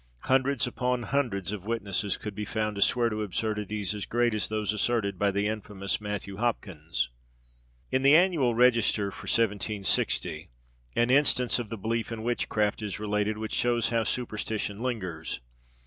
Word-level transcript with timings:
Hundreds 0.21 0.65
upon 0.65 1.03
hundreds 1.03 1.51
of 1.51 1.63
witnesses 1.67 2.17
could 2.17 2.33
be 2.33 2.43
found 2.43 2.75
to 2.75 2.81
swear 2.81 3.07
to 3.07 3.21
absurdities 3.21 3.93
as 3.93 4.07
great 4.07 4.33
as 4.33 4.47
those 4.47 4.73
asserted 4.73 5.19
by 5.19 5.29
the 5.29 5.47
infamous 5.47 6.01
Matthew 6.01 6.37
Hopkins. 6.37 7.11
In 7.91 8.01
the 8.01 8.15
Annual 8.15 8.55
Register 8.55 9.11
for 9.11 9.25
1760, 9.25 10.49
an 10.95 11.11
instance 11.11 11.59
of 11.59 11.69
the 11.69 11.77
belief 11.77 12.11
in 12.11 12.23
witchcraft 12.23 12.81
is 12.81 12.99
related, 12.99 13.37
which 13.37 13.53
shews 13.53 13.89
how 13.89 14.03
superstition 14.03 14.81
lingers. 14.81 15.39